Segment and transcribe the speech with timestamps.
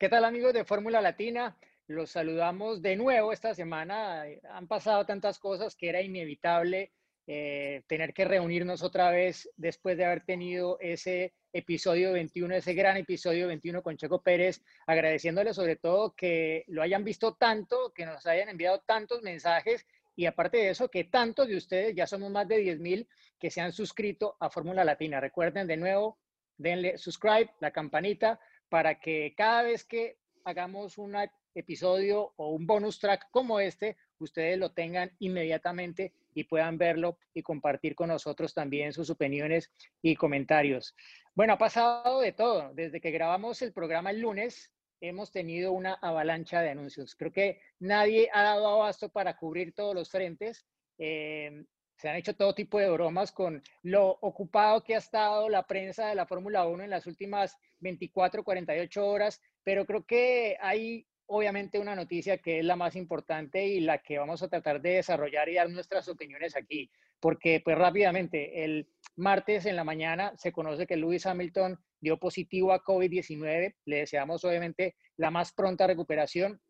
[0.00, 1.58] ¿Qué tal amigos de Fórmula Latina?
[1.86, 4.24] Los saludamos de nuevo esta semana.
[4.50, 6.90] Han pasado tantas cosas que era inevitable
[7.26, 12.96] eh, tener que reunirnos otra vez después de haber tenido ese episodio 21, ese gran
[12.96, 18.26] episodio 21 con Checo Pérez, agradeciéndole sobre todo que lo hayan visto tanto, que nos
[18.26, 19.86] hayan enviado tantos mensajes
[20.16, 23.06] y aparte de eso, que tantos de ustedes, ya somos más de 10 mil,
[23.38, 25.20] que se han suscrito a Fórmula Latina.
[25.20, 26.18] Recuerden de nuevo,
[26.56, 32.98] denle subscribe, la campanita, para que cada vez que hagamos una episodio o un bonus
[32.98, 38.92] track como este, ustedes lo tengan inmediatamente y puedan verlo y compartir con nosotros también
[38.92, 40.94] sus opiniones y comentarios.
[41.34, 42.72] Bueno, ha pasado de todo.
[42.74, 47.16] Desde que grabamos el programa el lunes, hemos tenido una avalancha de anuncios.
[47.16, 50.64] Creo que nadie ha dado abasto para cubrir todos los frentes.
[50.98, 51.64] Eh,
[52.00, 56.08] se han hecho todo tipo de bromas con lo ocupado que ha estado la prensa
[56.08, 61.78] de la Fórmula 1 en las últimas 24, 48 horas, pero creo que hay obviamente
[61.78, 65.50] una noticia que es la más importante y la que vamos a tratar de desarrollar
[65.50, 66.90] y dar nuestras opiniones aquí,
[67.20, 72.72] porque pues rápidamente, el martes en la mañana se conoce que Lewis Hamilton dio positivo
[72.72, 76.62] a COVID-19, le deseamos obviamente la más pronta recuperación.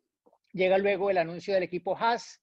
[0.52, 2.42] Llega luego el anuncio del equipo Haas,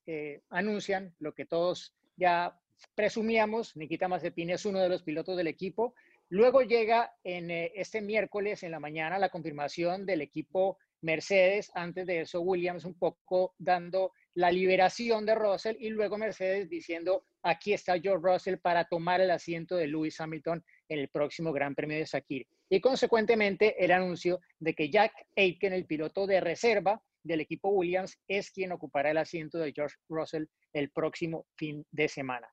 [0.49, 2.57] anuncian lo que todos ya
[2.95, 5.93] presumíamos, Nikita Mazepin es uno de los pilotos del equipo.
[6.29, 12.07] Luego llega en eh, este miércoles en la mañana la confirmación del equipo Mercedes, antes
[12.07, 17.73] de eso Williams un poco dando la liberación de Russell y luego Mercedes diciendo, aquí
[17.73, 21.97] está George Russell para tomar el asiento de Lewis Hamilton en el próximo Gran Premio
[21.97, 22.47] de Sakir.
[22.69, 28.17] Y consecuentemente el anuncio de que Jack Aitken, el piloto de reserva del equipo Williams,
[28.27, 32.47] es quien ocupará el asiento de George Russell el próximo fin de semana.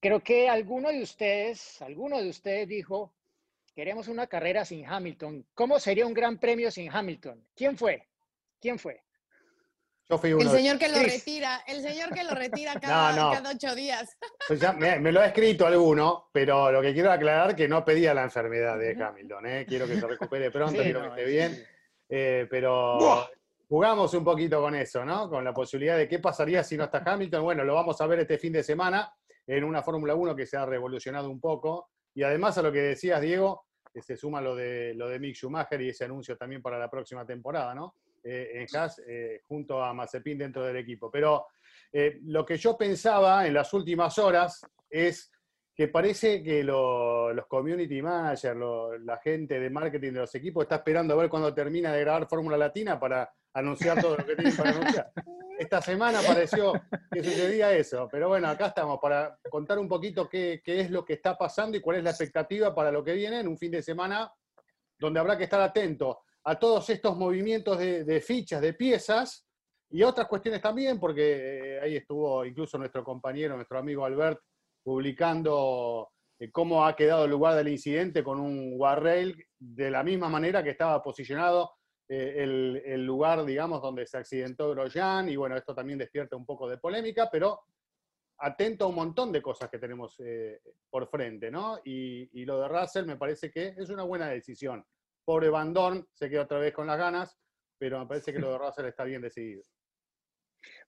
[0.00, 3.14] Creo que alguno de ustedes, alguno de ustedes dijo,
[3.74, 5.44] Queremos una carrera sin Hamilton.
[5.52, 7.44] ¿Cómo sería un gran premio sin Hamilton?
[7.56, 8.06] ¿Quién fue?
[8.60, 9.02] ¿Quién fue?
[10.08, 13.74] Yo fui uno el señor que lo retira, el señor que lo retira cada, ocho
[13.74, 14.16] días.
[14.46, 18.14] Pues me, lo ha escrito alguno, pero lo que quiero aclarar es que no pedía
[18.14, 19.46] la enfermedad de Hamilton.
[19.46, 19.66] ¿eh?
[19.66, 21.66] Quiero que se recupere pronto, quiero que esté bien.
[22.08, 23.28] Eh, pero
[23.74, 25.28] jugamos un poquito con eso, ¿no?
[25.28, 27.42] Con la posibilidad de qué pasaría si no está Hamilton.
[27.42, 29.12] Bueno, lo vamos a ver este fin de semana
[29.48, 31.88] en una Fórmula 1 que se ha revolucionado un poco.
[32.14, 35.82] Y además a lo que decías, Diego, se suma lo de, lo de Mick Schumacher
[35.82, 37.96] y ese anuncio también para la próxima temporada, ¿no?
[38.22, 41.10] Eh, en Haas, eh, junto a Mazepin dentro del equipo.
[41.10, 41.48] Pero
[41.92, 45.32] eh, lo que yo pensaba en las últimas horas es
[45.74, 51.14] que parece que los community managers, la gente de marketing de los equipos está esperando
[51.14, 54.70] a ver cuándo termina de grabar Fórmula Latina para anunciar todo lo que tienen para
[54.70, 55.12] anunciar.
[55.58, 56.72] Esta semana pareció
[57.12, 61.14] que sucedía eso, pero bueno, acá estamos para contar un poquito qué, es lo que
[61.14, 63.82] está pasando y cuál es la expectativa para lo que viene en un fin de
[63.82, 64.32] semana
[64.98, 69.46] donde habrá que estar atento a todos estos movimientos de, fichas, de piezas
[69.90, 74.40] y otras cuestiones también, porque eh, ahí estuvo incluso nuestro compañero, nuestro amigo Albert,
[74.82, 80.28] publicando eh, cómo ha quedado el lugar del incidente con un guardrail de la misma
[80.28, 81.70] manera que estaba posicionado
[82.08, 86.68] eh, el, lugar, digamos, donde se accidentó Grosjean, y bueno, esto también despierta un poco
[86.68, 87.60] de polémica, pero
[88.38, 90.60] atento a un montón de cosas que tenemos eh,
[90.90, 91.78] por frente, ¿no?
[91.84, 94.84] Y, lo de Russell me parece que es una buena decisión.
[95.24, 97.38] Pobre Bandón se queda otra vez con las ganas,
[97.78, 99.62] pero me parece que lo de Russell está bien decidido.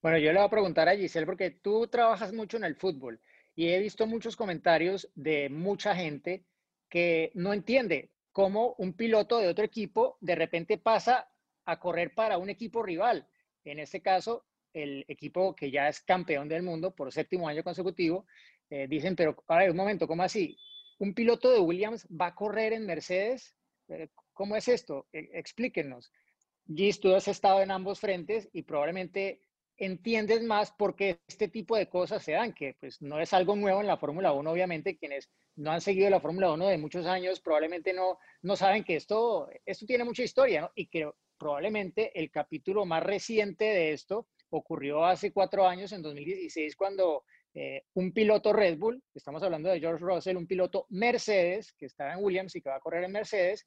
[0.02, 3.20] Bueno, yo le voy a preguntar a Giselle, porque tú trabajas mucho en el fútbol
[3.54, 6.44] y he visto muchos comentarios de mucha gente
[6.90, 11.26] que no entiende cómo un piloto de otro equipo de repente pasa
[11.64, 13.26] a correr para un equipo rival.
[13.64, 14.44] En este caso,
[14.74, 18.26] el equipo que ya es campeón del mundo por séptimo año consecutivo,
[18.68, 20.54] eh, dicen, pero a ver, un momento, ¿cómo así?
[20.98, 23.56] ¿Un piloto de Williams va a correr en Mercedes?
[23.88, 25.06] Eh, ¿Cómo es esto?
[25.14, 26.12] E, explíquenos.
[26.66, 29.40] Gis, tú has estado en ambos frentes y probablemente
[29.78, 33.56] entiendes más por qué este tipo de cosas se dan, que pues no es algo
[33.56, 37.06] nuevo en la Fórmula 1, obviamente, quienes no han seguido la Fórmula 1 de muchos
[37.06, 40.70] años, probablemente no, no saben que esto, esto tiene mucha historia, ¿no?
[40.74, 46.76] Y que probablemente el capítulo más reciente de esto ocurrió hace cuatro años, en 2016,
[46.76, 47.24] cuando
[47.54, 52.12] eh, un piloto Red Bull, estamos hablando de George Russell, un piloto Mercedes, que estaba
[52.12, 53.66] en Williams y que va a correr en Mercedes,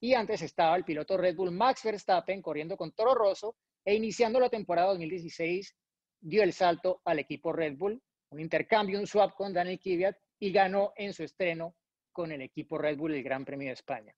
[0.00, 4.38] y antes estaba el piloto Red Bull Max Verstappen corriendo con Toro Rosso e iniciando
[4.38, 5.74] la temporada 2016
[6.20, 8.00] dio el salto al equipo Red Bull,
[8.30, 11.74] un intercambio, un swap con Daniel Kvyat y ganó en su estreno
[12.12, 14.14] con el equipo Red Bull el Gran Premio de España.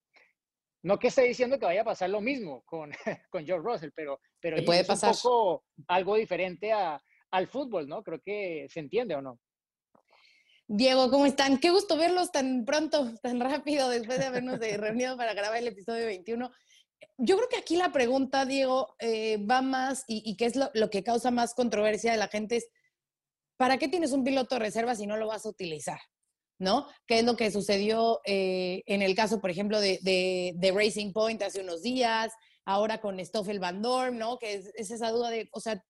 [0.82, 2.90] No que esté diciendo que vaya a pasar lo mismo con,
[3.30, 7.00] con George Russell, pero, pero puede es un poco algo diferente a,
[7.30, 8.02] al fútbol, ¿no?
[8.02, 9.38] Creo que se entiende o no.
[10.66, 11.58] Diego, ¿cómo están?
[11.58, 16.06] Qué gusto verlos tan pronto, tan rápido, después de habernos reunido para grabar el episodio
[16.06, 16.50] 21.
[17.18, 20.70] Yo creo que aquí la pregunta, Diego, eh, va más y, y que es lo,
[20.74, 22.68] lo, que causa más controversia de la gente es,
[23.60, 26.00] ¿para qué tienes un piloto de reserva si no lo vas a utilizar?
[26.58, 26.86] ¿No?
[27.06, 31.42] ¿Qué es lo que sucedió eh, en el caso, por ejemplo, de, de, Racing Point
[31.42, 32.32] hace unos días,
[32.64, 34.38] ahora con Stoffel Van Dorn, ¿no?
[34.38, 35.84] Que es, es esa duda de, o sea,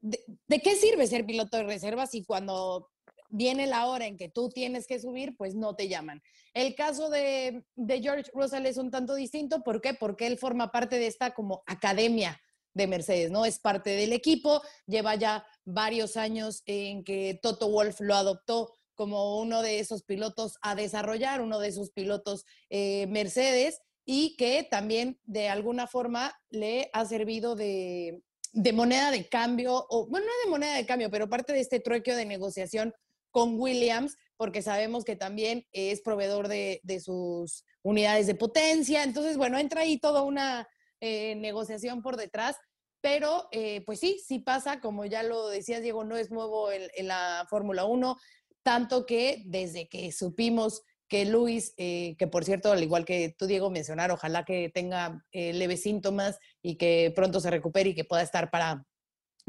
[0.00, 2.88] de, ¿de, qué sirve ser piloto de reserva si cuando
[3.28, 6.22] viene la hora en que tú tienes que subir, pues no te llaman?
[6.54, 9.62] El caso de, de George Russell es un tanto distinto.
[9.62, 9.92] ¿Por qué?
[9.92, 12.40] Porque él forma parte de esta como academia
[12.74, 13.44] de Mercedes, ¿no?
[13.44, 19.40] Es parte del equipo, lleva ya varios años en que Toto Wolf lo adoptó como
[19.40, 25.18] uno de esos pilotos a desarrollar, uno de esos pilotos eh, Mercedes, y que también
[25.24, 28.22] de alguna forma le ha servido de,
[28.52, 31.80] de, moneda de cambio, o bueno, no de moneda de cambio, pero parte de este
[31.80, 32.92] truequeo de negociación
[33.30, 39.04] con Williams, porque sabemos que también es proveedor de, de sus unidades de potencia.
[39.04, 40.68] Entonces, bueno, entra ahí toda una
[41.02, 42.56] eh, negociación por detrás.
[43.02, 47.08] Pero, eh, pues sí, sí pasa, como ya lo decías, Diego, no es nuevo en,
[47.08, 48.16] la Fórmula 1,
[48.62, 53.48] tanto que desde que supimos que Luis, eh, que por cierto, al igual que tú,
[53.48, 58.04] Diego, mencionar, ojalá que tenga eh, leves síntomas y que pronto se recupere y que
[58.04, 58.86] pueda estar para,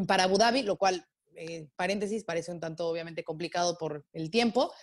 [0.07, 1.05] para Abu Dhabi, lo cual,
[1.75, 4.73] paréntesis, parece un tanto obviamente complicado por el tiempo,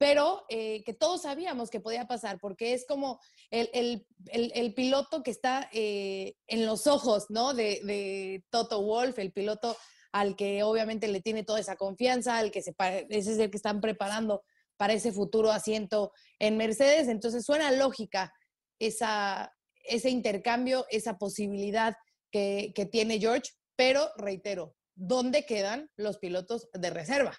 [0.00, 3.20] pero eh, que todos sabíamos que podía pasar, porque es como
[3.50, 7.52] el, el, el, piloto que está eh, en los ojos, ¿no?
[7.52, 9.76] De, de, Toto Wolf, el piloto
[10.10, 12.74] al que obviamente le tiene toda esa confianza, al que se,
[13.10, 14.42] ese es el que están preparando
[14.78, 17.08] para ese futuro asiento en Mercedes.
[17.08, 18.32] Entonces suena lógica
[18.78, 19.52] esa,
[19.84, 21.94] ese intercambio, esa posibilidad
[22.32, 27.38] que, que tiene George, pero reitero, ¿dónde quedan los pilotos de reserva?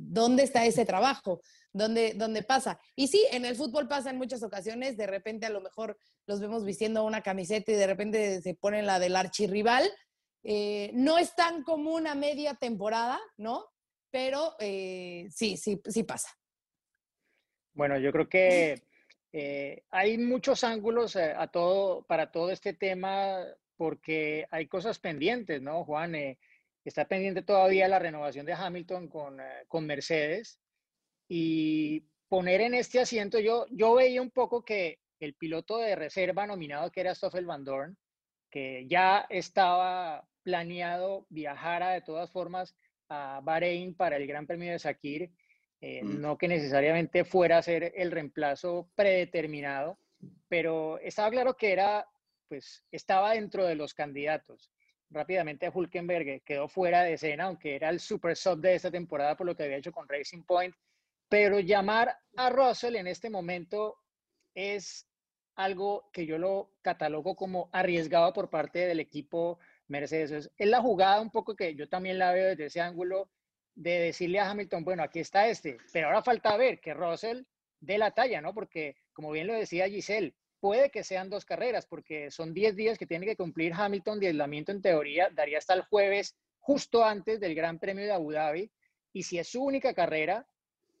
[0.00, 1.40] ¿Dónde está ese trabajo?
[1.72, 2.78] ¿Dónde, ¿Dónde pasa?
[2.94, 6.40] Y sí, en el fútbol pasa en muchas ocasiones, de repente a lo mejor los
[6.40, 9.90] vemos vistiendo una camiseta y de repente se ponen la del archirrival.
[10.44, 13.66] Eh, no es tan común a media temporada, ¿no?
[14.10, 16.28] Pero eh, sí, sí, sí pasa.
[17.74, 18.82] Bueno, yo creo que
[19.32, 21.18] eh, hay muchos ángulos
[21.52, 23.44] todo, para todo este tema
[23.76, 26.14] porque hay cosas pendientes, ¿no, Juan?
[26.88, 30.58] Eh, Está pendiente todavía la renovación de Hamilton con, uh, con Mercedes
[31.28, 36.46] y poner en este asiento, yo, yo veía un poco que el piloto de reserva
[36.46, 37.96] nominado que era Stoffel Van Dorn,
[38.50, 42.74] que ya estaba planeado viajar de todas formas
[43.10, 45.30] a Bahrein para el Gran Premio de Sakir,
[45.80, 46.20] eh, mm.
[46.20, 49.98] no que necesariamente fuera a ser el reemplazo predeterminado,
[50.48, 52.06] pero estaba claro que era,
[52.48, 54.70] pues, estaba dentro de los candidatos
[55.10, 59.46] rápidamente Hulkenberg quedó fuera de escena, aunque era el super sub de esta temporada por
[59.46, 60.74] lo que había hecho con Racing Point.
[61.28, 63.98] Pero llamar a Russell en este momento
[64.54, 65.06] es
[65.56, 69.58] algo que yo lo catalogo como arriesgado por parte del equipo
[69.88, 70.50] Mercedes.
[70.56, 73.30] Es la jugada un poco que yo también la veo desde ese ángulo
[73.74, 77.42] de decirle a Hamilton, bueno, aquí está este, pero ahora falta ver que Russell
[77.80, 78.54] dé la talla, ¿no?
[78.54, 82.98] Porque, como bien lo decía Giselle, puede que sean dos carreras, porque son 10 días
[82.98, 87.40] que tiene que cumplir Hamilton de aislamiento en teoría, daría hasta el jueves, justo antes
[87.40, 88.70] del Gran Premio de Abu Dhabi.
[89.12, 90.46] Y si es su única carrera,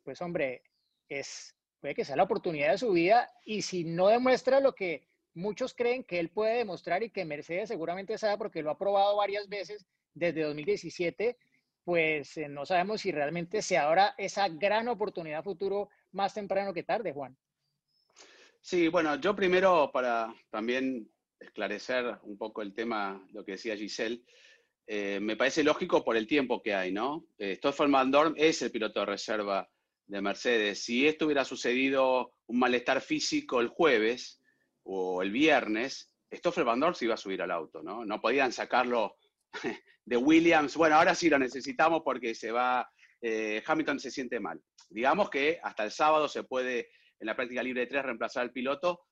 [0.02, 0.62] pues hombre,
[1.08, 3.30] es, puede que sea la oportunidad de su vida.
[3.44, 7.68] Y si no demuestra lo que muchos creen que él puede demostrar y que Mercedes
[7.68, 11.36] seguramente sabe porque lo ha probado varias veces desde 2017,
[11.84, 16.82] pues eh, no sabemos si realmente se abra esa gran oportunidad futuro más temprano que
[16.82, 17.36] tarde, Juan.
[18.60, 24.22] Sí, bueno, yo primero para también esclarecer un poco el tema, lo que decía Giselle,
[24.86, 27.26] eh, me parece lógico por el tiempo que hay, ¿no?
[27.38, 29.68] Eh, Stoffel Van Dorn es el piloto de reserva
[30.06, 30.82] de Mercedes.
[30.82, 34.40] Si esto hubiera sucedido un malestar físico el jueves
[34.84, 38.04] o el viernes, Stoffel Van Dorn se iba a subir al auto, ¿no?
[38.04, 39.16] No podían sacarlo
[40.04, 40.74] de Williams.
[40.76, 44.60] Bueno, ahora sí lo necesitamos porque se va, eh, Hamilton se siente mal.
[44.88, 46.88] Digamos que hasta el sábado se puede
[47.20, 49.06] en la práctica libre de tres reemplazar al piloto,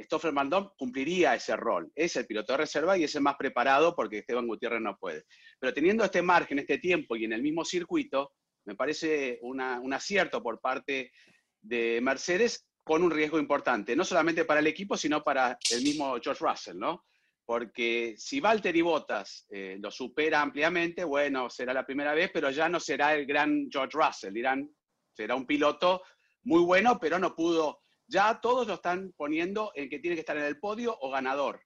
[0.00, 1.90] Stoffel Mandón cumpliría ese rol.
[1.94, 5.24] Es el piloto de reserva y es el más preparado porque Esteban Gutiérrez no puede.
[5.58, 8.32] Pero teniendo este margen, este tiempo y en el mismo circuito,
[8.64, 11.12] me parece un acierto por parte
[11.60, 16.16] de Mercedes con un riesgo importante, no solamente para el equipo, sino para el mismo
[16.20, 17.04] George Russell, ¿no?
[17.44, 22.68] Porque si Valtteri Bottas eh, lo supera ampliamente, bueno, será la primera vez, pero ya
[22.68, 24.68] no será el gran George Russell, dirán,
[25.12, 26.02] será un piloto
[26.44, 27.80] muy bueno, pero no pudo.
[28.06, 31.62] Ya todos lo están poniendo en que tiene que estar en el podio o ganador,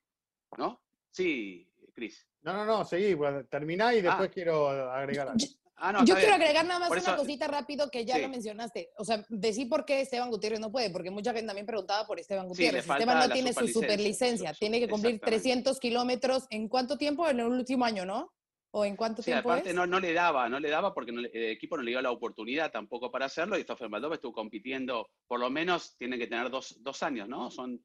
[0.56, 0.82] ¿no?
[1.10, 2.26] Sí, Cris.
[2.42, 3.16] No, no, no, seguí,
[3.50, 4.32] terminá y después ah.
[4.32, 5.44] quiero agregar algo.
[5.78, 8.90] Ah, Yo quiero agregar nada más una cosita rápido que ya lo mencionaste.
[8.96, 12.18] O sea, decir por qué Esteban Gutiérrez no puede, porque mucha gente también preguntaba por
[12.18, 12.88] Esteban Gutiérrez.
[12.88, 16.46] Esteban no tiene su superlicencia, tiene que cumplir 300 kilómetros.
[16.50, 17.28] ¿En cuánto tiempo?
[17.28, 18.32] En el último año, ¿no?
[18.72, 19.50] ¿O en cuánto sí, tiempo?
[19.50, 22.10] Aparte, No, no le daba, no le daba porque el equipo no le dio la
[22.10, 23.58] oportunidad tampoco para hacerlo.
[23.58, 27.50] Y Stoffel Maldova estuvo compitiendo, por lo menos tiene que tener dos, dos años, ¿no?
[27.50, 27.82] Son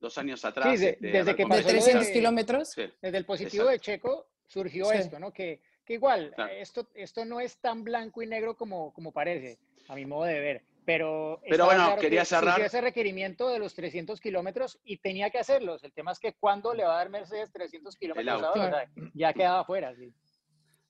[0.00, 0.78] dos años atrás.
[0.78, 2.74] Sí, desde que pasó 300 kilómetros.
[2.74, 5.32] Desde el positivo de Checo surgió esto, ¿no?
[5.32, 9.94] Que que igual, esto, esto no es tan blanco y negro como, como parece, a
[9.94, 10.62] mi modo de ver.
[10.86, 12.60] Pero, pero bueno, quería cerrar.
[12.60, 15.82] ese requerimiento de los 300 kilómetros y tenía que hacerlos.
[15.82, 18.42] El tema es que cuando le va a dar Mercedes 300 kilómetros
[19.14, 19.94] ya quedaba fuera.
[19.94, 20.12] Sí.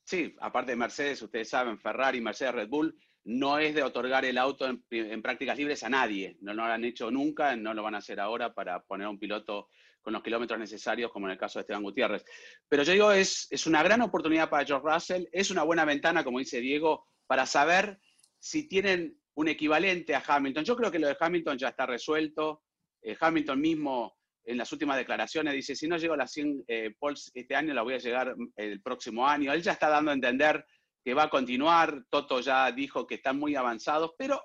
[0.05, 4.39] Sí, aparte de Mercedes, ustedes saben, Ferrari, Mercedes, Red Bull, no es de otorgar el
[4.39, 6.37] auto en, prácticas libres a nadie.
[6.41, 9.11] No, no lo han hecho nunca, no lo van a hacer ahora para poner a
[9.11, 9.69] un piloto
[10.03, 12.25] con los kilómetros necesarios, como en el caso de Esteban Gutiérrez.
[12.69, 16.23] Pero yo digo, es, es una gran oportunidad para George Russell, es una buena ventana,
[16.23, 17.99] como dice Diego, para saber
[18.39, 20.65] si tienen un equivalente a Hamilton.
[20.65, 22.63] Yo creo que lo de Hamilton ya está resuelto.
[23.01, 26.95] Eh, Hamilton mismo en las últimas declaraciones dice, si no llego a las 100 eh,
[26.99, 29.53] poles este año, la voy a llegar el próximo año.
[29.53, 30.65] Él ya está dando a entender
[31.03, 32.05] que va a continuar.
[32.11, 34.43] Toto ya dijo que están muy avanzados, pero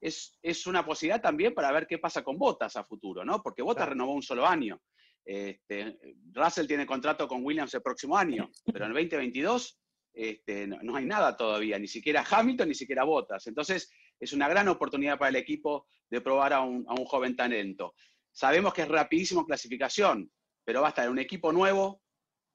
[0.00, 3.42] es, es, una posibilidad también para ver qué pasa con Botas a futuro, ¿no?
[3.42, 4.80] Porque Botas renovó un solo año.
[5.24, 5.98] Este,
[6.32, 9.78] Russell tiene contrato con Williams el próximo año, pero en el 2022
[10.12, 13.46] este, no, hay nada todavía, ni siquiera Hamilton, ni siquiera Bottas.
[13.46, 17.36] Entonces, es una gran oportunidad para el equipo de probar a un, a un joven
[17.36, 17.94] talento.
[18.32, 20.30] Sabemos que es rapidísimo clasificación,
[20.64, 22.02] pero va a estar en un equipo nuevo,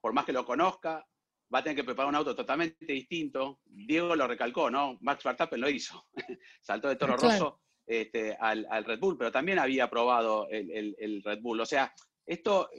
[0.01, 1.05] por más que lo conozca,
[1.53, 3.60] va a tener que preparar un auto totalmente distinto.
[3.65, 4.98] Diego lo recalcó, ¿no?
[5.01, 6.08] Max Verstappen lo hizo.
[6.62, 11.62] Saltó de Toro Rosso este, al, Red Bull, pero también había probado el, Red Bull.
[11.62, 11.94] O sea,
[12.25, 12.70] esto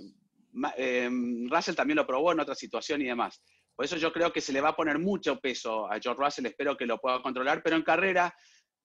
[0.77, 1.09] eh,
[1.49, 3.43] Russell también lo probó en otra situación y demás.
[3.75, 6.47] Por eso yo creo que se le va a poner mucho peso a George Russell,
[6.47, 8.35] espero que lo pueda controlar, pero en carrera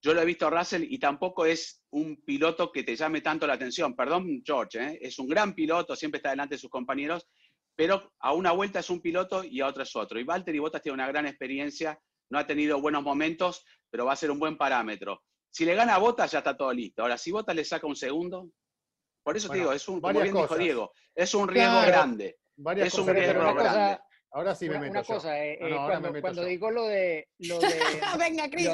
[0.02, 3.46] yo lo he visto a Russell y tampoco es un piloto que te llame tanto
[3.46, 3.94] la atención.
[3.94, 4.98] Perdón, George, ¿eh?
[5.00, 7.28] es un gran piloto, siempre está delante de sus compañeros,
[7.76, 10.18] pero a una vuelta es un piloto y a otra es otro.
[10.18, 11.98] Y Valtteri Bottas tiene una gran experiencia,
[12.30, 15.22] no ha tenido buenos momentos, pero va a ser un buen parámetro.
[15.48, 17.02] Si le gana a Bottas, ya está todo listo.
[17.02, 18.50] Ahora, si Bottas le saca un segundo,
[19.22, 22.38] por eso te digo, es un, como bien dijo Diego, es un riesgo grande.
[22.76, 24.00] es un riesgo grande.
[24.32, 27.28] Ahora sí me meto Una cosa, eh, eh, cuando, digo lo de...
[27.38, 27.68] Lo de
[28.18, 28.70] Venga, Cris.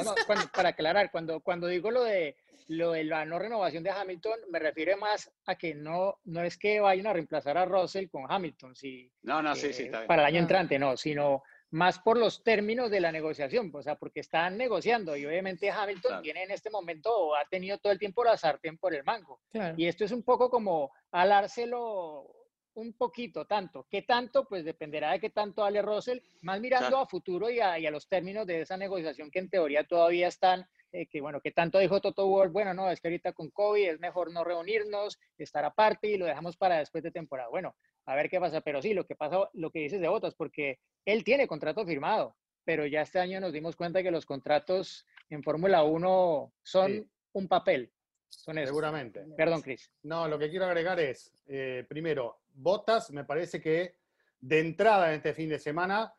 [0.55, 2.37] para aclarar, cuando, cuando digo lo de
[2.69, 6.55] lo de la no renovación de Hamilton me refiere más a que no, no es
[6.55, 10.07] que vayan a reemplazar a Russell con Hamilton, si, no, no, sí, sí, está bien.
[10.07, 13.95] para el año entrante, no, sino más por los términos de la negociación, o sea,
[13.95, 17.99] porque están negociando y obviamente Hamilton tiene en este momento, o ha tenido todo el
[17.99, 19.39] tiempo la sartén por el mango.
[19.77, 22.38] Y esto es un poco como alárselo
[22.79, 23.85] un poquito, tanto.
[23.89, 24.45] ¿Qué tanto?
[24.47, 27.91] Pues dependerá de qué tanto Ale Russell, más mirando a futuro y a, y a,
[27.91, 31.77] los términos de esa negociación que en teoría todavía están eh, que bueno, que tanto
[31.77, 35.63] dijo Toto Wolff, bueno, no, es que ahorita con COVID es mejor no reunirnos, estar
[35.63, 37.49] aparte y lo dejamos para después de temporada.
[37.49, 40.33] Bueno, a ver qué pasa, pero sí, lo que pasa, lo que dices de Botas,
[40.33, 45.05] porque él tiene contrato firmado, pero ya este año nos dimos cuenta que los contratos
[45.29, 47.91] en Fórmula 1 son un papel.
[48.27, 49.25] Son Seguramente.
[49.35, 49.91] Perdón, Cris.
[50.03, 53.95] No, lo que quiero agregar es, eh, primero, Botas me parece que
[54.41, 56.13] de entrada en este fin de semana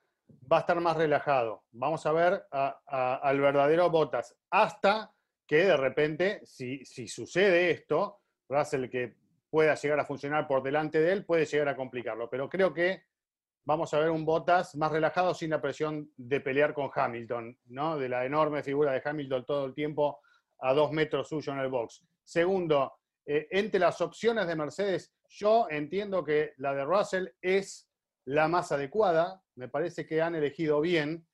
[0.51, 1.65] va a estar más relajado.
[1.73, 4.37] Vamos a ver al verdadero Botas.
[4.51, 5.13] Hasta
[5.47, 9.17] que de repente, si, si sucede esto, Russell que
[9.51, 12.31] pueda llegar a funcionar por delante de él, puede llegar a complicarlo.
[12.31, 13.03] Pero creo que
[13.65, 17.99] vamos a ver un Botas más relajado sin la presión de pelear con Hamilton, ¿no?
[17.99, 20.21] De la enorme figura de Hamilton todo el tiempo
[20.61, 22.05] a dos metros suyo en el box.
[22.23, 23.00] Segundo,
[23.33, 27.89] eh, entre las opciones de Mercedes, yo entiendo que la de Russell es
[28.25, 31.29] la más adecuada, me parece que han elegido bien,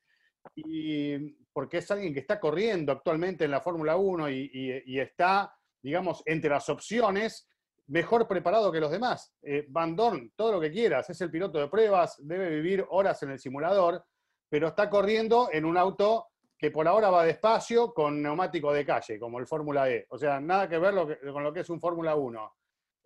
[0.53, 1.17] y
[1.51, 5.51] porque es alguien que está corriendo actualmente en la Fórmula 1 y, está,
[5.81, 7.49] digamos, entre las opciones,
[7.87, 9.33] mejor preparado que los demás.
[9.41, 13.23] Eh, Van Dorn, todo lo que quieras, es el piloto de pruebas, debe vivir horas
[13.23, 14.05] en el simulador,
[14.47, 19.19] pero está corriendo en un auto que por ahora va despacio con neumático de calle,
[19.19, 20.07] como el Fórmula E.
[20.09, 20.95] O sea, nada que ver
[21.31, 22.55] con lo que es un Fórmula 1.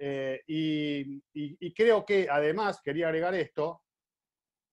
[0.03, 3.83] Eh, y, creo que además, quería agregar esto,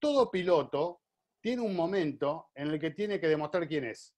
[0.00, 1.02] todo piloto
[1.40, 4.14] tiene un momento en el que tiene que demostrar quién es.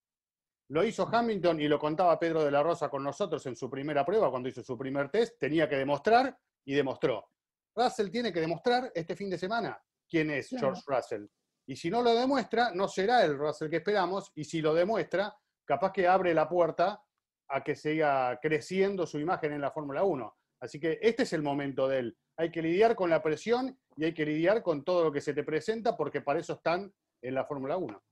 [0.69, 4.05] Lo hizo Hamilton y lo contaba Pedro de la Rosa con nosotros en su primera
[4.05, 7.29] prueba, cuando hizo su primer test, tenía que demostrar y demostró.
[7.75, 11.27] Russell tiene que demostrar este fin de semana quién es George Russell.
[11.67, 15.35] Y si no lo demuestra, no será el Russell que esperamos, y si lo demuestra,
[15.65, 17.03] capaz que abre la puerta
[17.49, 20.37] a que siga creciendo su imagen en la Fórmula 1.
[20.61, 22.19] Así que este es el momento de él.
[22.37, 25.35] Hay que lidiar con la presión y hay que lidiar con todo lo que se
[25.35, 28.03] te presenta porque para eso están en la Fórmula 1.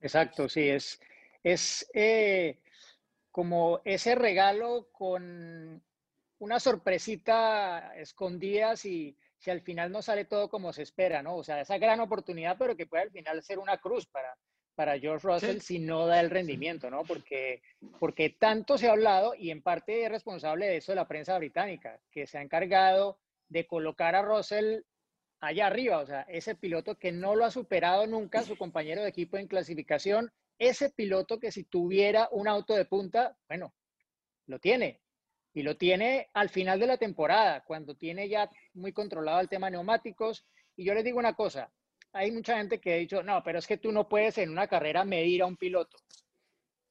[0.00, 1.00] Exacto, sí, es,
[1.42, 2.60] es eh,
[3.30, 5.82] como ese regalo con
[6.38, 11.34] una sorpresita escondida si, si al final no sale todo como se espera, ¿no?
[11.34, 14.38] O sea, esa gran oportunidad, pero que puede al final ser una cruz para,
[14.76, 17.02] para George Russell si no da el rendimiento, ¿no?
[17.02, 17.60] Porque,
[17.98, 21.98] porque tanto se ha hablado y en parte es responsable de eso la prensa británica,
[22.12, 23.18] que se ha encargado
[23.48, 24.82] de colocar a Russell
[25.40, 29.08] allá arriba, o sea, ese piloto que no lo ha superado nunca su compañero de
[29.08, 33.74] equipo en clasificación, ese piloto que si tuviera un auto de punta, bueno,
[34.46, 35.00] lo tiene.
[35.54, 39.70] Y lo tiene al final de la temporada, cuando tiene ya muy controlado el tema
[39.70, 40.46] neumáticos.
[40.76, 41.70] Y yo les digo una cosa,
[42.12, 44.66] hay mucha gente que ha dicho, no, pero es que tú no puedes en una
[44.66, 45.98] carrera medir a un piloto.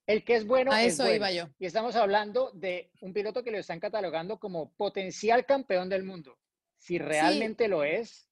[0.08, 0.72] El que es bueno.
[0.72, 1.48] A eso iba yo.
[1.60, 6.38] Y estamos hablando de un piloto que lo están catalogando como potencial campeón del mundo.
[6.78, 8.28] Si realmente lo es,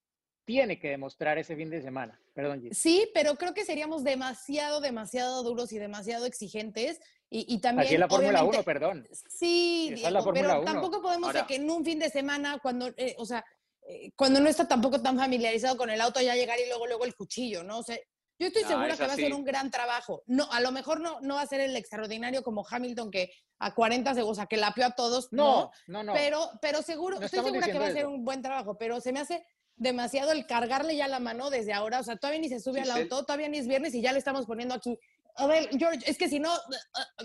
[0.45, 2.19] tiene que demostrar ese fin de semana.
[2.33, 6.99] Perdón, Sí, pero creo que seríamos demasiado, demasiado duros y demasiado exigentes.
[7.31, 7.85] Y, también.
[7.85, 9.07] Así es la Fórmula 1, perdón.
[9.27, 9.93] Sí,
[10.33, 13.45] pero tampoco podemos que en un fin de semana, cuando, eh, o sea,
[13.87, 17.05] eh, cuando no está tampoco tan familiarizado con el auto, ya llegar y luego, luego
[17.05, 17.79] el cuchillo, ¿no?
[17.79, 17.97] O sea,
[18.39, 20.23] yo estoy segura que va a ser un gran trabajo.
[20.25, 23.75] No, a lo mejor no, no va a ser el extraordinario como Hamilton que a
[23.75, 25.27] 40 segundos, o sea, que lapió a todos.
[25.31, 26.13] No, no, no.
[26.13, 29.19] Pero, pero seguro, estoy segura que va a ser un buen trabajo, pero se me
[29.19, 29.45] hace
[29.75, 31.99] demasiado el cargarle ya la mano desde ahora.
[31.99, 34.19] O sea, todavía ni se sube al auto, todavía ni es viernes y ya le
[34.19, 34.97] estamos poniendo aquí.
[35.39, 36.51] A ver, George, es que si no,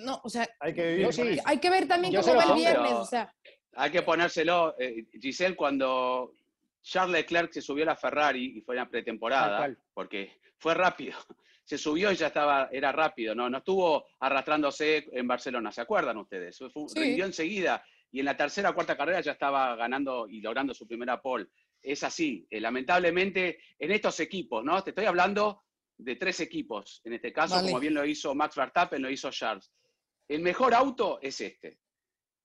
[0.00, 3.35] no, o sea, hay que, hay que ver también cómo va el viernes, o sea.
[3.76, 6.33] Hay que ponérselo, eh, Giselle, cuando
[6.80, 11.18] Charles Leclerc se subió a la Ferrari y fue en la pretemporada, porque fue rápido.
[11.64, 13.49] Se subió y ya estaba, era rápido, ¿no?
[13.49, 16.58] No estuvo arrastrándose en Barcelona, ¿se acuerdan ustedes?
[16.58, 20.75] Fue, Rindió enseguida y en la tercera o cuarta carrera ya estaba ganando y logrando
[20.75, 21.47] su primera pole
[21.84, 22.47] es así.
[22.50, 24.82] Eh, lamentablemente, en estos equipos, ¿no?
[24.82, 25.62] Te estoy hablando
[25.97, 27.00] de tres equipos.
[27.04, 29.71] En este caso, como bien lo hizo Max Verstappen, lo hizo Charles.
[30.28, 31.78] El mejor auto es este.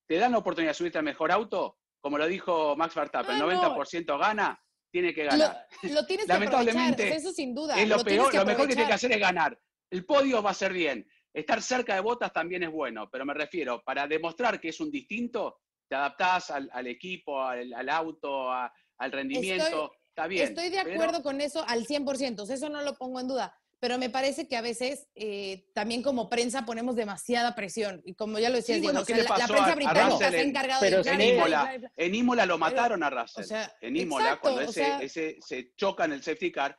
[0.06, 3.42] Te dan la oportunidad de subirte al mejor auto, como lo dijo Max Verstappen, el
[3.42, 4.60] 90% gana,
[4.90, 5.66] tiene que ganar.
[5.82, 7.80] Lo, tienes Lamentablemente, eso sin duda.
[7.80, 9.58] Es lo, peor, lo mejor que tiene que hacer es ganar.
[9.90, 11.06] El podio va a ser bien.
[11.32, 14.90] Estar cerca de botas también es bueno, pero me refiero, para demostrar que es un
[14.90, 20.48] distinto, te adaptás al, equipo, al, auto, a, al rendimiento, estoy, está bien.
[20.48, 24.10] Estoy de acuerdo con eso al 100%, eso no lo pongo en duda, pero me
[24.10, 28.56] parece que a veces eh, también como prensa ponemos demasiada presión, y como ya lo
[28.56, 31.10] decías, la, prensa británica se ha encargado de...
[31.10, 33.46] En Imola, en Imola lo mataron a Russell,
[33.80, 36.78] en Imola, cuando ese, se choca en el safety car,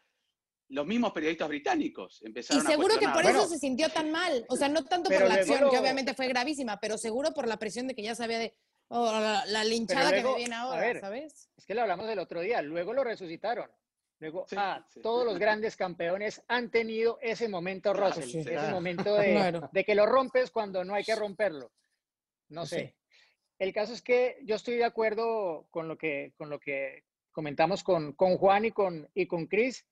[0.72, 4.46] los mismos periodistas británicos empezaron a Y seguro que por eso se sintió tan mal.
[4.48, 7.58] O sea, no tanto por la acción, que obviamente fue gravísima, pero seguro por la
[7.58, 8.56] presión de que ya sabía de,
[8.92, 11.50] o la, linchada que me viene ahora, ¿sabes?
[11.58, 13.70] Es que lo hablamos el otro día, luego lo resucitaron.
[14.20, 19.84] Luego, ah, todos los grandes campeones han tenido ese momento, Russell, ese momento de, de,
[19.84, 21.72] que lo rompes cuando no hay que romperlo.
[22.50, 22.96] No sé.
[23.58, 27.84] El caso es que yo estoy de acuerdo con lo que, con lo que comentamos
[27.84, 29.86] con, con Juan y con, y con Chris.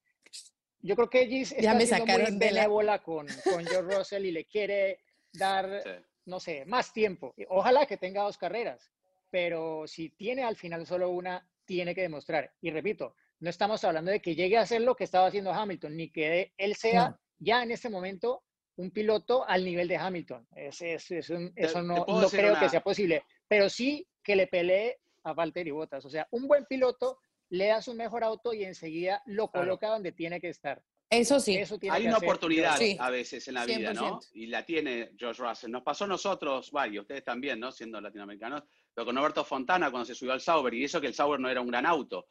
[0.81, 4.45] Yo creo que Gis está me siendo muy benévola con, con George Russell y le
[4.45, 4.99] quiere
[5.33, 5.83] dar
[6.29, 7.33] no sé, más tiempo.
[7.49, 8.91] Ojalá que tenga dos carreras,
[9.29, 12.51] pero si tiene al final solo una, tiene que demostrar.
[12.61, 15.95] Y repito, no estamos hablando de que llegue a hacer lo que estaba haciendo Hamilton,
[15.95, 18.43] ni que él sea ya en este momento
[18.75, 20.47] un piloto al nivel de Hamilton.
[20.53, 26.05] eso no, creo que sea posible, pero sí que le pelee a Valtteri Bottas.
[26.05, 30.11] O sea, un buen piloto le da su mejor auto y enseguida lo coloca donde
[30.11, 30.81] tiene que estar.
[31.09, 31.59] Eso sí.
[31.89, 34.19] Hay una oportunidad a veces en la vida, ¿no?
[34.33, 35.71] Y la tiene George Russell.
[35.71, 37.71] Nos pasó a nosotros, vaya, ustedes también, ¿no?
[37.71, 41.15] Siendo latinoamericanos, pero con Roberto Fontana cuando se subió al Sauber, y eso que el
[41.15, 42.27] Sauber no era un gran auto.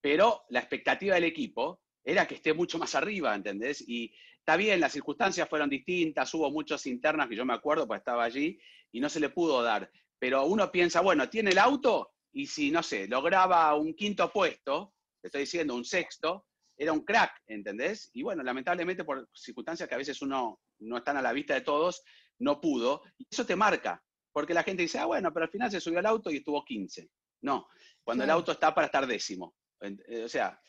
[0.00, 3.84] Pero la expectativa del equipo era que esté mucho más arriba, ¿entendés?
[3.86, 7.98] Y está bien, las circunstancias fueron distintas, hubo muchas internas que yo me acuerdo, pues
[7.98, 8.58] estaba allí,
[8.90, 9.90] y no se le pudo dar.
[10.18, 14.94] Pero uno piensa, bueno, tiene el auto, y si, no sé, lograba un quinto puesto,
[15.20, 16.46] te estoy diciendo un sexto,
[16.82, 18.10] era un crack, ¿entendés?
[18.12, 21.60] Y bueno, lamentablemente por circunstancias que a veces uno no están a la vista de
[21.60, 22.02] todos,
[22.40, 23.02] no pudo.
[23.18, 26.00] Y eso te marca, porque la gente dice, ah, bueno, pero al final se subió
[26.00, 27.08] al auto y estuvo 15.
[27.42, 27.68] No,
[28.02, 29.54] cuando el auto está para estar décimo.
[29.80, 30.60] Eh, o sea,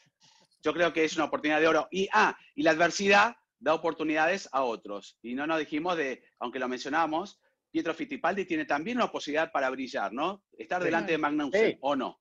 [0.64, 1.88] yo creo que es una oportunidad de oro.
[1.92, 5.18] Y, ah, y la adversidad da oportunidades a otros.
[5.22, 7.40] Y no nos dijimos de, aunque lo mencionamos,
[7.72, 10.44] Pietro Fittipaldi tiene también una posibilidad para brillar, ¿no?
[10.52, 11.78] Estar delante de Magnussen, Sí.
[11.82, 12.20] ¿o no?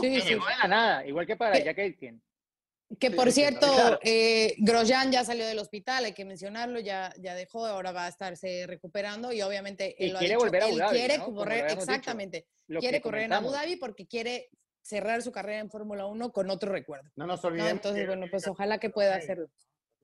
[0.00, 0.36] Sí, sí.
[0.68, 1.58] Nada, igual que para.
[1.58, 2.22] Jack Aitken.
[2.98, 3.98] Que por sí, cierto, claro.
[4.02, 8.08] eh, Grosjean ya salió del hospital, hay que mencionarlo, ya, ya dejó, ahora va a
[8.08, 11.18] estarse recuperando y obviamente Y él lo ha quiere dicho, volver a Abu Dhabi, quiere
[11.18, 11.26] ¿no?
[11.28, 13.50] Lo correr, exactamente, Lo quiere correr en Abu.
[13.50, 14.50] Dhabi porque quiere
[14.82, 17.10] cerrar su carrera en Fórmula 1 con otro recuerdo.
[17.16, 17.48] No nos ¿no?
[17.48, 17.72] olvidemos.
[17.72, 19.50] Entonces, que bueno, pues ojalá que pueda los médicos, hacerlo.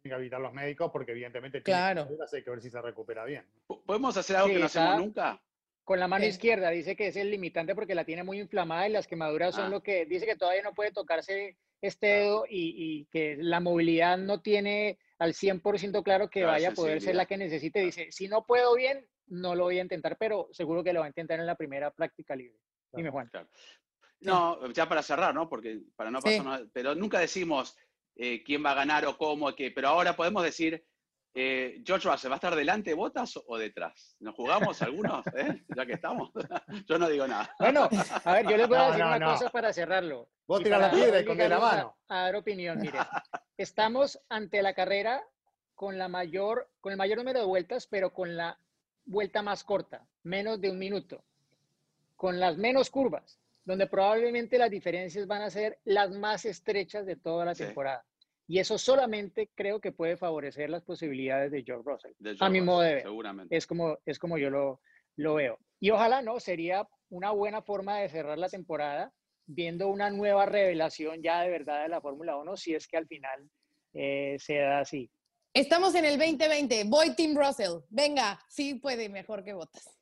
[0.02, 2.06] Tienen que evitar los médicos porque evidentemente Claro.
[2.30, 3.44] tiene que ver si se recupera bien.
[3.84, 5.42] ¿Podemos hacer algo Sí, que no hacemos nunca?
[5.84, 6.30] Con la mano Sí.
[6.30, 9.64] izquierda, dice que es el limitante porque la tiene muy inflamada y las quemaduras son
[9.66, 9.68] Ah.
[9.68, 14.18] lo que dice que todavía no puede tocarse este dedo y, y que la movilidad
[14.18, 17.80] no tiene al 100% claro que vaya a poder ser la que necesite.
[17.80, 21.06] Dice, si no puedo bien, no lo voy a intentar, pero seguro que lo va
[21.06, 22.58] a intentar en la primera práctica libre.
[22.92, 23.28] Dime, Juan.
[23.28, 23.48] Claro.
[24.20, 25.48] No, ya para cerrar, ¿no?
[25.48, 26.24] Porque para no Sí.
[26.24, 27.76] pasar nada- pero nunca decimos
[28.16, 30.84] eh, quién va a ganar o cómo, qué, pero ahora podemos decir,
[31.34, 34.16] eh, George Russell, ¿va a estar delante Botas o detrás?
[34.20, 35.24] ¿Nos jugamos algunos?
[35.28, 35.64] eh?
[35.76, 36.30] Ya que estamos.
[36.88, 37.54] Yo no digo nada.
[37.58, 37.88] Bueno,
[38.24, 39.32] a ver, yo les voy a No, decir no, una no.
[39.32, 40.28] cosa para cerrarlo.
[40.46, 41.96] Vos y tirás la piedra y escondés la obligarlos a- mano.
[42.08, 42.98] A, dar opinión, mire.
[43.56, 45.22] Estamos ante la carrera
[45.74, 48.58] con la mayor, con el mayor número de vueltas, pero con la
[49.04, 51.22] vuelta más corta, menos de un minuto,
[52.16, 57.16] con las menos curvas, donde probablemente las diferencias van a ser las más estrechas de
[57.16, 57.64] toda la Sí.
[57.64, 58.04] temporada.
[58.50, 62.12] Y eso solamente creo que puede favorecer las posibilidades de George Russell.
[62.18, 63.02] De a George mi modo de ver.
[63.04, 63.56] Seguramente.
[63.56, 64.80] Es como, es como yo lo,
[65.14, 65.60] lo veo.
[65.78, 66.40] Y ojalá, ¿no?
[66.40, 69.12] Sería una buena forma de cerrar la temporada
[69.46, 73.06] viendo una nueva revelación ya de verdad de la Fórmula 1, si es que al
[73.06, 73.48] final
[73.94, 75.08] eh, se da así.
[75.54, 79.96] Estamos en el 2020, voy Team Russell, venga, sí puede mejor que Botas.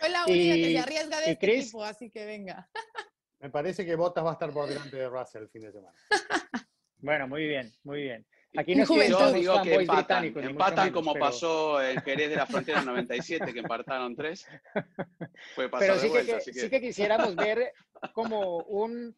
[0.00, 1.62] Soy la única que Y- se arriesga de este Chris.
[1.64, 2.68] equipo, así que venga.
[3.40, 5.96] Me parece que Bottas va a estar por delante de Russell el fin de semana.
[7.02, 8.26] Bueno, muy bien, muy bien.
[8.58, 9.18] Aquí no es que juventud.
[9.18, 13.54] Yo digo que empatan, empatan como pero- pasó el Jerez de la Frontera en 97,
[13.54, 14.46] que empataron tres.
[15.54, 16.60] Fue pasar Pero de sí que, vuelta, que- así que...
[16.60, 17.72] sí que quisiéramos ver
[18.12, 19.16] como un,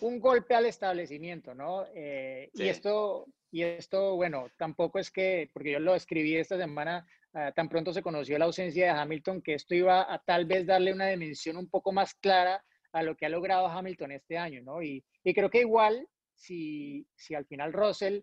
[0.00, 1.84] un golpe al establecimiento, ¿no?
[1.94, 2.64] Eh, Sí.
[2.64, 7.52] Y esto, y esto, bueno, tampoco es que, porque yo lo escribí esta semana, ah,
[7.54, 10.92] tan pronto se conoció la ausencia de Hamilton, que esto iba a tal vez darle
[10.92, 14.82] una dimensión un poco más clara a lo que ha logrado Hamilton este año, ¿no?
[14.82, 18.20] Y, y creo que igual, si, si al final Russell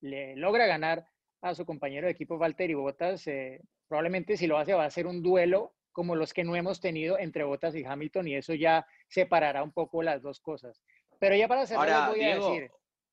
[0.00, 1.06] le logra ganar
[1.42, 5.06] a su compañero de equipo Valtteri Bottas, eh, probablemente si lo hace va a ser
[5.06, 8.86] un duelo como los que no hemos tenido entre Bottas y Hamilton y eso ya
[9.08, 10.82] separará un poco las dos cosas.
[11.18, 12.70] Pero ya para cerrar Ahora, voy Diego, a decir,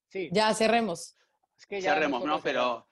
[0.08, 1.16] sí, Ya cerremos.
[1.58, 2.40] es que ya cerremos, ¿no?
[2.40, 2.88] Pero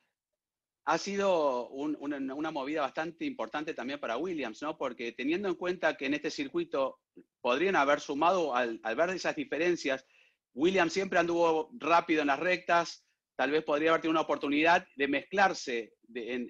[0.89, 4.79] ha sido un- una, movida bastante importante también para Williams, ¿no?
[4.79, 7.01] Porque teniendo en cuenta que en este circuito
[7.43, 10.07] podrían haber sumado, al, ver esas diferencias,
[10.55, 13.05] Williams siempre anduvo rápido en las rectas,
[13.37, 15.93] tal vez podría haber tenido una oportunidad de mezclarse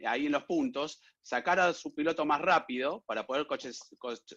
[0.07, 3.45] ahí en los puntos, sacar a su piloto más rápido para poder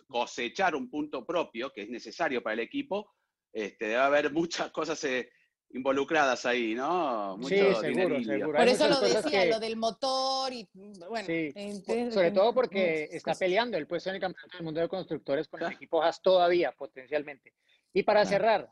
[0.07, 3.13] cosechar un punto propio que es necesario para el equipo.
[3.53, 5.29] Este, debe haber muchas cosas eh,
[5.73, 7.37] involucradas ahí, ¿no?
[7.37, 8.57] Mucho Sí, seguro, seguro.
[8.57, 11.25] Por eso lo decía, que- lo del motor y bueno.
[11.25, 14.81] Sí, ente- por- sobre todo porque está peleando el puesto en el campeonato del mundo
[14.81, 17.53] de constructores con el equipo Haas todavía potencialmente.
[17.93, 18.69] Y para cerrar,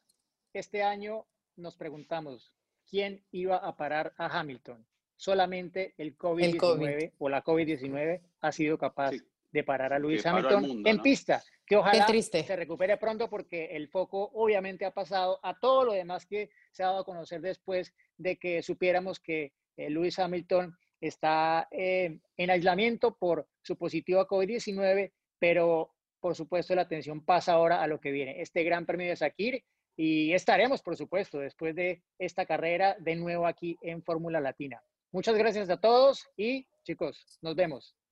[0.53, 2.51] este año nos preguntamos
[2.89, 4.85] quién iba a parar a Hamilton.
[5.15, 9.21] Solamente el COVID-19 o la COVID-19 ha sido capaz Sí.
[9.51, 11.03] De parar a Luis Hamilton mundo, en ¿no?
[11.03, 12.43] pista, que ojalá triste.
[12.43, 16.83] se recupere pronto porque el foco obviamente ha pasado a todo lo demás que se
[16.83, 22.49] ha dado a conocer después de que supiéramos que eh, Lewis Hamilton está eh, en
[22.49, 27.99] aislamiento por su positivo a COVID-19, pero por supuesto la atención pasa ahora a lo
[27.99, 29.63] que viene, este Gran Premio de Sakir,
[29.95, 34.81] y estaremos, por supuesto, después de esta carrera de nuevo aquí en Fórmula Latina.
[35.11, 37.98] Muchas gracias a todos y chicos, nos vemos.